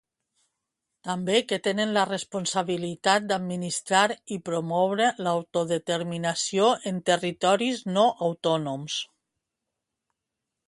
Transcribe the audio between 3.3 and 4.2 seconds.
d'administrar